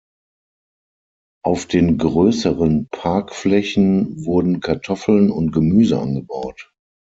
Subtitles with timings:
[1.45, 6.73] Auf den größeren Parkflächen wurden Kartoffeln und Gemüse angebaut.